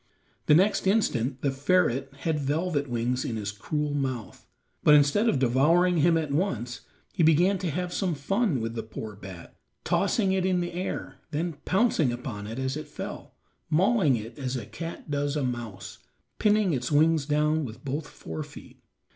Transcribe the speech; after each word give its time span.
The 0.47 0.55
next 0.55 0.87
instant 0.87 1.43
the 1.43 1.51
ferret 1.51 2.11
had 2.21 2.39
Velvet 2.39 2.89
Wings 2.89 3.23
in 3.23 3.35
his 3.35 3.51
cruel 3.51 3.93
mouth, 3.93 4.47
but 4.83 4.95
instead 4.95 5.29
of 5.29 5.37
devouring 5.37 5.97
him 5.97 6.17
at 6.17 6.31
once 6.31 6.81
he 7.13 7.21
began 7.21 7.59
to 7.59 7.69
have 7.69 7.93
some 7.93 8.15
fun 8.15 8.61
with 8.61 8.73
the 8.73 8.81
poor 8.81 9.15
bat, 9.15 9.55
tossing 9.83 10.31
it 10.31 10.43
in 10.43 10.59
the 10.59 10.73
air, 10.73 11.17
then 11.29 11.53
pouncing 11.65 12.11
upon 12.11 12.47
it 12.47 12.57
as 12.57 12.75
it 12.75 12.87
fell, 12.87 13.35
mauling 13.69 14.15
it 14.15 14.39
as 14.39 14.55
a 14.55 14.65
cat 14.65 15.11
does 15.11 15.35
a 15.35 15.43
mouse, 15.43 15.99
pinning 16.39 16.73
its 16.73 16.91
wings 16.91 17.27
down 17.27 17.63
with 17.63 17.85
both 17.85 18.07
fore 18.09 18.41
feet. 18.41 18.81